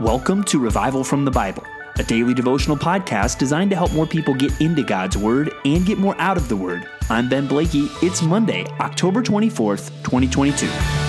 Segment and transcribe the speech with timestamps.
[0.00, 1.64] Welcome to Revival from the Bible,
[1.98, 5.96] a daily devotional podcast designed to help more people get into God's Word and get
[5.96, 6.86] more out of the Word.
[7.08, 7.88] I'm Ben Blakey.
[8.02, 11.05] It's Monday, October 24th, 2022.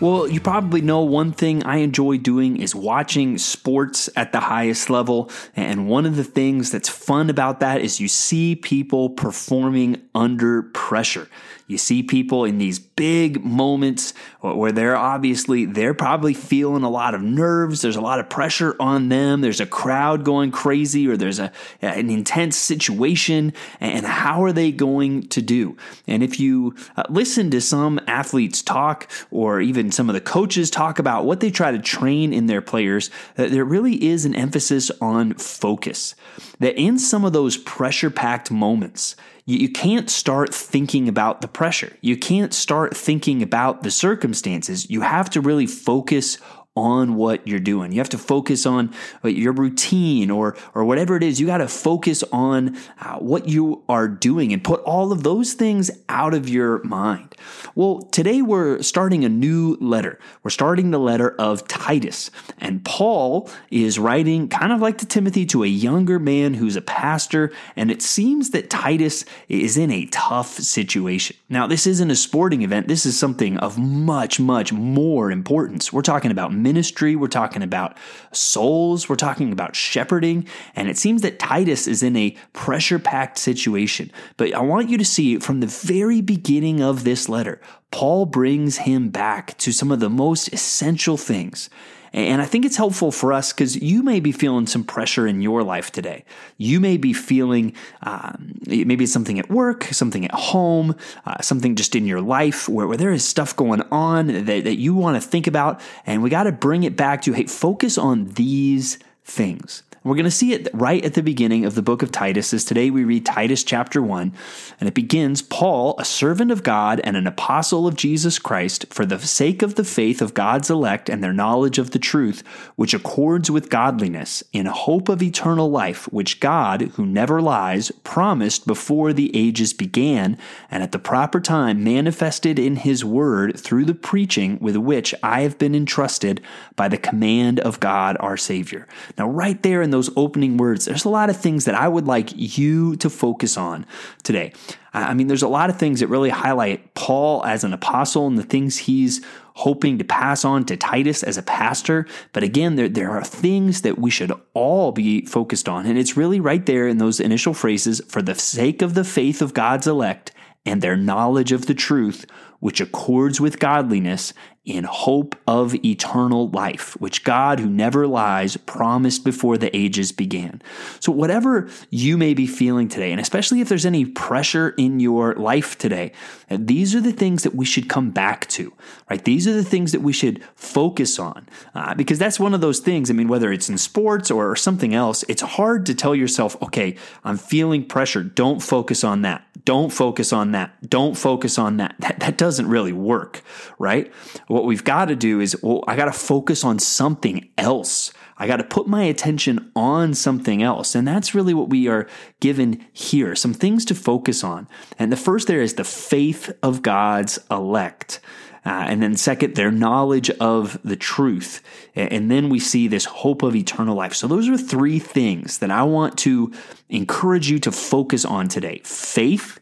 [0.00, 4.88] Well, you probably know one thing I enjoy doing is watching sports at the highest
[4.88, 5.30] level.
[5.54, 10.62] And one of the things that's fun about that is you see people performing under
[10.62, 11.28] pressure.
[11.70, 17.14] You see people in these big moments where they're obviously, they're probably feeling a lot
[17.14, 17.80] of nerves.
[17.80, 19.40] There's a lot of pressure on them.
[19.40, 23.52] There's a crowd going crazy or there's a, an intense situation.
[23.78, 25.76] And how are they going to do?
[26.08, 30.70] And if you uh, listen to some athletes talk or even some of the coaches
[30.70, 34.34] talk about what they try to train in their players, uh, there really is an
[34.34, 36.16] emphasis on focus.
[36.58, 39.14] That in some of those pressure packed moments,
[39.58, 41.92] you can't start thinking about the pressure.
[42.00, 44.88] You can't start thinking about the circumstances.
[44.90, 46.38] You have to really focus
[46.80, 47.92] on what you're doing.
[47.92, 51.38] You have to focus on your routine or or whatever it is.
[51.38, 55.52] You got to focus on uh, what you are doing and put all of those
[55.52, 57.34] things out of your mind.
[57.74, 60.18] Well, today we're starting a new letter.
[60.42, 62.30] We're starting the letter of Titus.
[62.58, 66.82] And Paul is writing kind of like to Timothy to a younger man who's a
[66.82, 71.36] pastor, and it seems that Titus is in a tough situation.
[71.48, 72.88] Now, this isn't a sporting event.
[72.88, 75.92] This is something of much much more importance.
[75.92, 77.96] We're talking about ministry, we're talking about
[78.30, 83.38] souls, we're talking about shepherding, and it seems that Titus is in a pressure packed
[83.38, 84.12] situation.
[84.36, 87.60] But I want you to see from the very beginning of this letter,
[87.90, 91.70] Paul brings him back to some of the most essential things.
[92.12, 95.40] And I think it's helpful for us because you may be feeling some pressure in
[95.40, 96.24] your life today.
[96.58, 101.76] You may be feeling um, maybe it's something at work, something at home, uh, something
[101.76, 105.22] just in your life where, where there is stuff going on that, that you want
[105.22, 105.80] to think about.
[106.04, 109.84] And we got to bring it back to hey, focus on these things.
[110.02, 112.64] We're going to see it right at the beginning of the book of Titus, as
[112.64, 114.32] today we read Titus chapter 1,
[114.80, 119.04] and it begins Paul, a servant of God and an apostle of Jesus Christ, for
[119.04, 122.42] the sake of the faith of God's elect and their knowledge of the truth,
[122.76, 128.66] which accords with godliness, in hope of eternal life, which God, who never lies, promised
[128.66, 130.38] before the ages began,
[130.70, 135.42] and at the proper time manifested in his word through the preaching with which I
[135.42, 136.40] have been entrusted
[136.74, 138.88] by the command of God our Savior.
[139.18, 141.88] Now, right there in in those opening words, there's a lot of things that I
[141.88, 143.84] would like you to focus on
[144.22, 144.52] today.
[144.92, 148.38] I mean, there's a lot of things that really highlight Paul as an apostle and
[148.38, 149.24] the things he's
[149.54, 152.06] hoping to pass on to Titus as a pastor.
[152.32, 155.86] But again, there, there are things that we should all be focused on.
[155.86, 159.42] And it's really right there in those initial phrases for the sake of the faith
[159.42, 160.32] of God's elect
[160.64, 162.26] and their knowledge of the truth,
[162.60, 164.32] which accords with godliness
[164.66, 170.60] in hope of eternal life, which God, who never lies, promised before the ages began.
[171.00, 175.34] So, whatever you may be feeling today, and especially if there's any pressure in your
[175.34, 176.12] life today,
[176.50, 178.72] these are the things that we should come back to,
[179.08, 179.24] right?
[179.24, 182.80] These are the things that we should focus on, uh, because that's one of those
[182.80, 183.08] things.
[183.10, 186.96] I mean, whether it's in sports or something else, it's hard to tell yourself, okay,
[187.24, 188.22] I'm feeling pressure.
[188.22, 189.42] Don't focus on that.
[189.64, 190.88] Don't focus on that.
[190.88, 191.94] Don't focus on that.
[191.98, 193.42] That, that doesn't really work,
[193.78, 194.12] right?
[194.48, 198.12] What we've got to do is, well, I got to focus on something else.
[198.38, 200.96] I got to put my attention on something else.
[200.96, 202.08] And that's really what we are
[202.40, 204.66] given here some things to focus on.
[204.98, 208.18] And the first there is the faith of God's elect.
[208.66, 211.62] Uh, and then, second, their knowledge of the truth.
[211.94, 214.12] And then we see this hope of eternal life.
[214.12, 216.52] So, those are three things that I want to
[216.90, 219.60] encourage you to focus on today faith,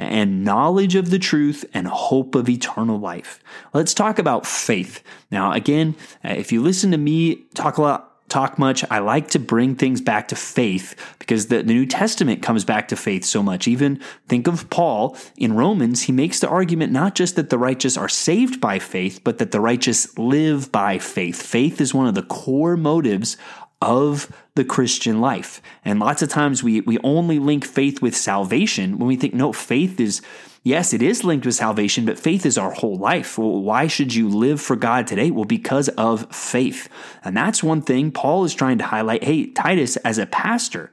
[0.00, 3.42] and knowledge of the truth and hope of eternal life.
[3.72, 5.02] Let's talk about faith.
[5.30, 5.94] Now, again,
[6.24, 8.84] uh, if you listen to me talk a lot, talk much.
[8.90, 12.88] I like to bring things back to faith because the, the, New Testament comes back
[12.88, 13.68] to faith so much.
[13.68, 17.96] Even think of Paul in Romans, he makes the argument not just that the righteous
[17.96, 21.42] are saved by faith, but that the righteous live by faith.
[21.42, 23.36] Faith is one of the core motives
[23.80, 25.62] of the Christian life.
[25.84, 29.52] And lots of times we, we only link faith with salvation when we think, no,
[29.52, 30.20] faith is,
[30.62, 33.38] yes, it is linked with salvation, but faith is our whole life.
[33.38, 35.30] Well, why should you live for God today?
[35.30, 36.88] Well, because of faith.
[37.24, 39.24] And that's one thing Paul is trying to highlight.
[39.24, 40.90] Hey, Titus, as a pastor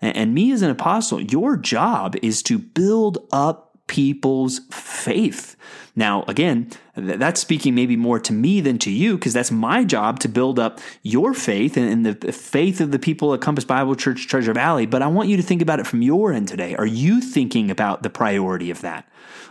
[0.00, 5.56] and me as an apostle, your job is to build up people's faith.
[5.96, 10.20] Now, again, that's speaking maybe more to me than to you because that's my job
[10.20, 14.28] to build up your faith and the faith of the people at Compass Bible Church
[14.28, 14.86] Treasure Valley.
[14.86, 16.76] But I want you to think about it from your end today.
[16.76, 19.08] Are you thinking about the priority of that?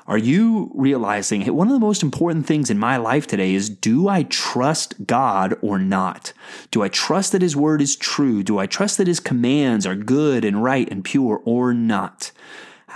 [0.07, 3.69] Are you realizing, hey, one of the most important things in my life today is
[3.69, 6.31] do I trust God or not?
[6.71, 8.41] Do I trust that His word is true?
[8.41, 12.31] Do I trust that His commands are good and right and pure or not?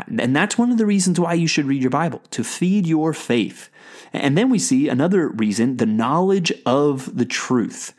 [0.08, 3.14] And that's one of the reasons why you should read your Bible, to feed your
[3.14, 3.70] faith.
[4.14, 7.94] And then we see another reason the knowledge of the truth.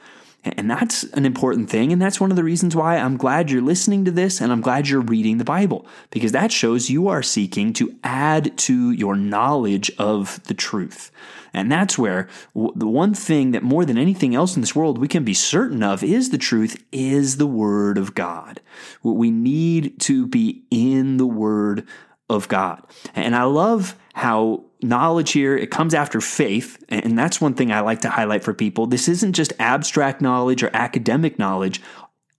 [0.45, 1.93] And that's an important thing.
[1.93, 4.61] And that's one of the reasons why I'm glad you're listening to this and I'm
[4.61, 9.15] glad you're reading the Bible, because that shows you are seeking to add to your
[9.15, 11.13] knowledge of the truth.
[11.55, 15.07] And that's where the one thing that more than anything else in this world we
[15.07, 18.61] can be certain of is the truth is the Word of God.
[19.03, 21.87] We need to be in the Word
[22.29, 22.83] of God.
[23.15, 27.81] And I love how knowledge here it comes after faith and that's one thing i
[27.81, 28.87] like to highlight for people.
[28.87, 31.81] This isn't just abstract knowledge or academic knowledge.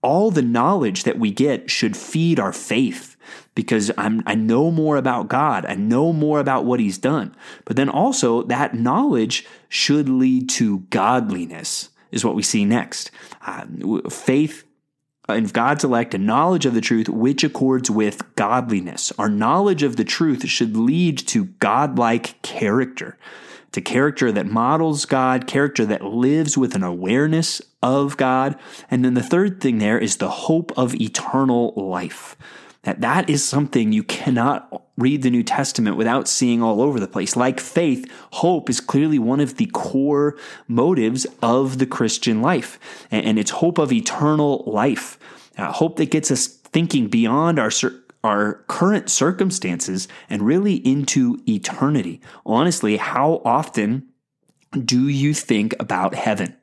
[0.02, 3.16] All the knowledge that we get should feed our faith
[3.54, 5.64] because I'm, i know more about god.
[5.66, 7.34] I know more about what he's done.
[7.64, 13.10] But then also that knowledge should lead to godliness is what we see next.
[13.44, 13.64] Uh,
[14.08, 14.64] faith
[15.28, 19.12] Uh, in God's elect a knowledge of the truth which accords with godliness.
[19.18, 23.16] Our knowledge of the truth should lead to godlike character,
[23.72, 28.58] to character that models God, character that lives with an awareness of God.
[28.90, 32.36] And then the third thing there is the hope of eternal life.
[32.82, 37.08] That that is something you cannot read the New Testament without seeing all over the
[37.08, 37.36] place.
[37.36, 40.36] Like faith, hope is clearly one of the core
[40.68, 42.78] motives of the Christian life.
[43.10, 45.18] And it's hope of eternal life.
[45.56, 47.70] Uh, hope that gets us thinking beyond our
[48.22, 52.22] our current circumstances and really into eternity.
[52.46, 54.08] Honestly, how often
[54.72, 56.56] do you think about heaven?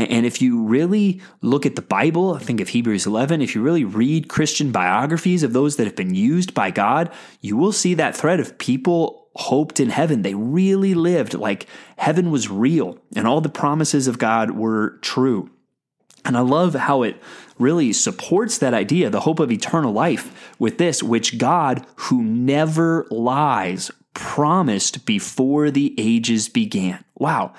[0.00, 3.62] And if you really look at the Bible, I think of Hebrews 11, if you
[3.62, 7.12] really read Christian biographies of those that have been used by God,
[7.42, 10.22] you will see that thread of people hoped in heaven.
[10.22, 11.66] They really lived like
[11.98, 15.50] heaven was real and all the promises of God were true.
[16.24, 17.20] And I love how it
[17.58, 23.06] really supports that idea, the hope of eternal life, with this, which God, who never
[23.10, 27.04] lies, promised before the ages began.
[27.16, 27.54] Wow.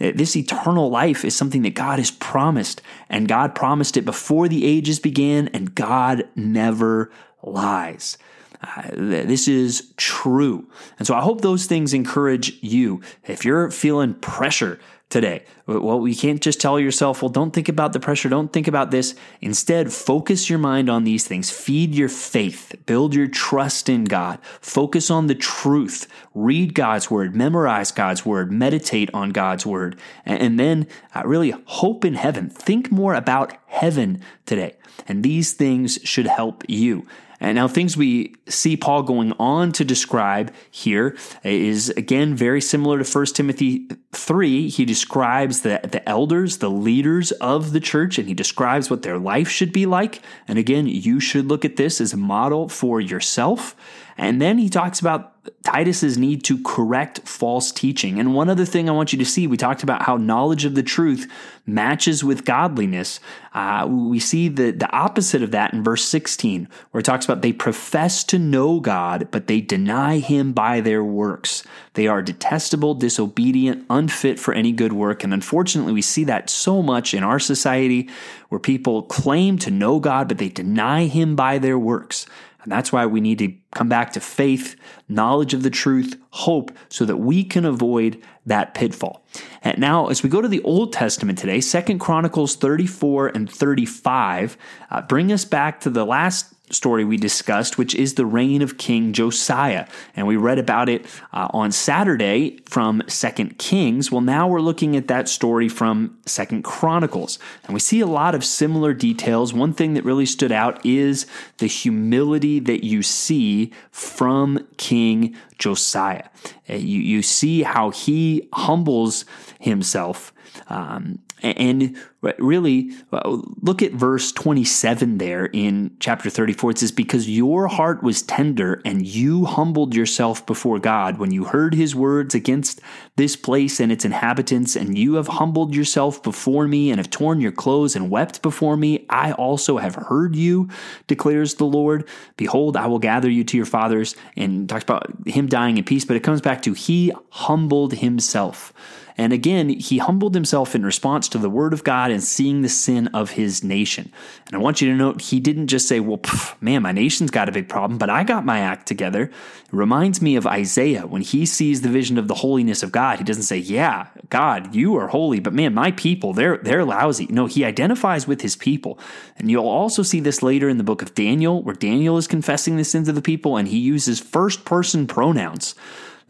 [0.00, 4.48] Uh, this eternal life is something that God has promised, and God promised it before
[4.48, 7.10] the ages began, and God never
[7.42, 8.18] lies.
[8.62, 10.66] Uh, this is true.
[10.98, 13.02] And so I hope those things encourage you.
[13.26, 14.80] If you're feeling pressure
[15.10, 15.44] today.
[15.66, 18.90] Well, you can't just tell yourself, well, don't think about the pressure, don't think about
[18.90, 19.14] this.
[19.40, 21.50] Instead, focus your mind on these things.
[21.50, 27.34] Feed your faith, build your trust in God, focus on the truth, read God's word,
[27.36, 32.50] memorize God's word, meditate on God's word, and then uh, really hope in heaven.
[32.50, 34.76] Think more about heaven today.
[35.06, 37.06] And these things should help you.
[37.40, 43.02] And now, things we see Paul going on to describe here is again very similar
[43.02, 44.68] to 1 Timothy 3.
[44.68, 49.18] He describes the, the elders, the leaders of the church, and he describes what their
[49.18, 50.20] life should be like.
[50.46, 53.76] And again, you should look at this as a model for yourself.
[54.16, 58.18] And then he talks about Titus's need to correct false teaching.
[58.18, 60.74] And one other thing I want you to see, we talked about how knowledge of
[60.74, 61.30] the truth
[61.66, 63.20] matches with godliness.
[63.52, 67.42] Uh, we see the, the opposite of that in verse 16, where it talks about
[67.42, 71.62] they profess to know God, but they deny him by their works.
[71.94, 75.24] They are detestable, disobedient, unfit for any good work.
[75.24, 78.08] And unfortunately, we see that so much in our society
[78.48, 82.26] where people claim to know God, but they deny him by their works.
[82.64, 84.74] And that's why we need to come back to faith,
[85.08, 89.24] knowledge of the truth, hope, so that we can avoid that pitfall.
[89.62, 94.56] And now, as we go to the Old Testament today, Second Chronicles 34 and 35
[94.90, 98.78] uh, bring us back to the last story we discussed, which is the reign of
[98.78, 99.86] King Josiah.
[100.16, 104.10] And we read about it uh, on Saturday from Second Kings.
[104.10, 107.38] Well, now we're looking at that story from Second Chronicles.
[107.64, 109.52] And we see a lot of similar details.
[109.52, 111.26] One thing that really stood out is
[111.58, 116.28] the humility that you see from King Josiah.
[116.68, 119.24] Uh, you, you see how he humbles
[119.60, 120.32] himself
[120.68, 121.96] um, And
[122.38, 126.70] really, uh, look at verse 27 there in chapter 34.
[126.70, 131.44] It says, Because your heart was tender and you humbled yourself before God when you
[131.44, 132.80] heard his words against
[133.16, 137.42] this place and its inhabitants, and you have humbled yourself before me and have torn
[137.42, 140.70] your clothes and wept before me, I also have heard you,
[141.06, 142.08] declares the Lord.
[142.38, 144.16] Behold, I will gather you to your fathers.
[144.34, 148.72] And talks about him dying in peace, but it comes back to he humbled himself.
[149.16, 152.68] And again, he humbled himself in response to the word of God and seeing the
[152.68, 154.12] sin of his nation.
[154.46, 157.30] And I want you to note, he didn't just say, well, pff, man, my nation's
[157.30, 159.22] got a big problem, but I got my act together.
[159.22, 159.32] It
[159.72, 163.18] reminds me of Isaiah when he sees the vision of the holiness of God.
[163.18, 167.26] He doesn't say, yeah, God, you are holy, but man, my people, they're, they're lousy.
[167.30, 168.98] No, he identifies with his people.
[169.36, 172.76] And you'll also see this later in the book of Daniel, where Daniel is confessing
[172.76, 175.76] the sins of the people and he uses first person pronouns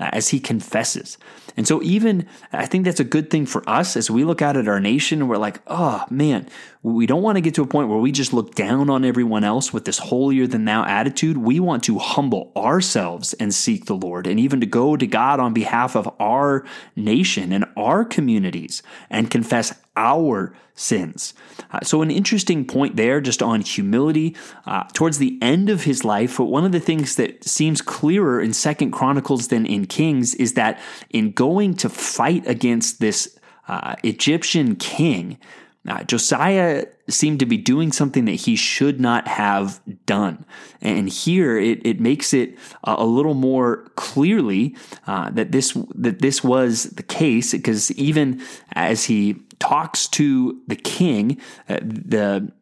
[0.00, 1.18] Uh, as he confesses.
[1.56, 4.56] And so, even I think that's a good thing for us as we look out
[4.56, 6.48] at our nation we're like, oh man,
[6.82, 9.44] we don't want to get to a point where we just look down on everyone
[9.44, 11.36] else with this holier than thou attitude.
[11.36, 15.38] We want to humble ourselves and seek the Lord and even to go to God
[15.38, 21.34] on behalf of our nation and our communities and confess our sins.
[21.70, 24.36] Uh, so, an interesting point there just on humility.
[24.66, 28.52] Uh, towards the end of his life, one of the things that seems clearer in
[28.52, 34.76] Second Chronicles than in Kings is that in going to fight against this uh, Egyptian
[34.76, 35.38] king,
[35.86, 40.46] uh, Josiah seemed to be doing something that he should not have done.
[40.80, 46.20] And here it, it makes it a, a little more clearly uh, that this that
[46.20, 51.40] this was the case because even as he talks to the king,
[51.70, 52.52] uh, the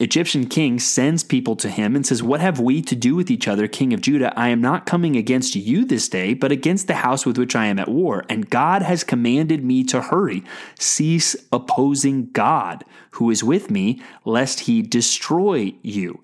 [0.00, 3.48] Egyptian king sends people to him and says, What have we to do with each
[3.48, 4.38] other, king of Judah?
[4.38, 7.66] I am not coming against you this day, but against the house with which I
[7.66, 8.24] am at war.
[8.28, 10.44] And God has commanded me to hurry.
[10.78, 16.20] Cease opposing God, who is with me, lest he destroy you.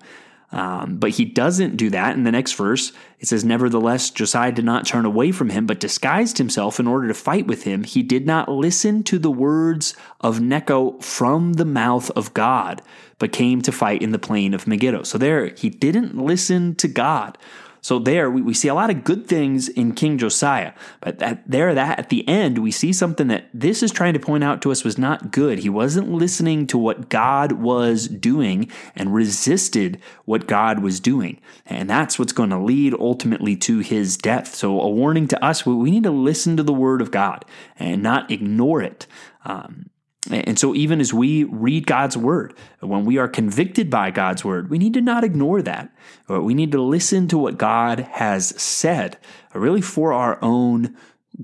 [0.51, 2.15] Um, but he doesn't do that.
[2.15, 5.79] In the next verse, it says, Nevertheless, Josiah did not turn away from him, but
[5.79, 7.83] disguised himself in order to fight with him.
[7.83, 12.81] He did not listen to the words of Necho from the mouth of God,
[13.19, 15.03] but came to fight in the plain of Megiddo.
[15.03, 17.37] So there, he didn't listen to God.
[17.81, 21.43] So there we, we see a lot of good things in King Josiah, but that,
[21.49, 24.61] there that at the end we see something that this is trying to point out
[24.61, 25.59] to us was not good.
[25.59, 31.39] He wasn't listening to what God was doing and resisted what God was doing.
[31.65, 34.55] And that's what's going to lead ultimately to his death.
[34.55, 37.45] So a warning to us, we need to listen to the word of God
[37.77, 39.07] and not ignore it.
[39.45, 39.89] Um,
[40.29, 44.69] and so, even as we read God's word, when we are convicted by God's word,
[44.69, 45.89] we need to not ignore that.
[46.29, 49.17] Uh, we need to listen to what God has said,
[49.55, 50.95] uh, really for our own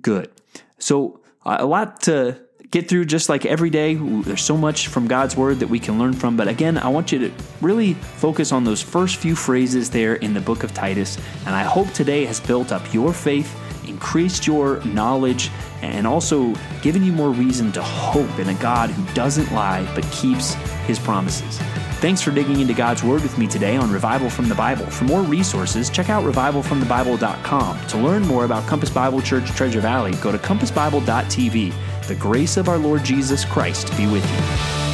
[0.02, 0.30] good.
[0.78, 2.40] So, uh, a lot to
[2.70, 3.96] get through just like every day.
[3.96, 6.36] There's so much from God's word that we can learn from.
[6.36, 10.34] But again, I want you to really focus on those first few phrases there in
[10.34, 11.18] the book of Titus.
[11.46, 13.56] And I hope today has built up your faith
[13.88, 15.52] increased your knowledge,
[15.94, 20.04] and also given you more reason to hope in a God who doesn't lie but
[20.12, 20.54] keeps
[20.86, 21.60] his promises.
[22.00, 24.86] Thanks for digging into God's Word with me today on Revival from the Bible.
[24.86, 27.88] For more resources, check out revivalfromthebible.com.
[27.88, 31.74] To learn more about Compass Bible Church Treasure Valley, go to compassbible.tv.
[32.08, 34.85] The grace of our Lord Jesus Christ be with you.